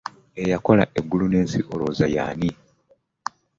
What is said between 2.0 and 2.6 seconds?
y'ani?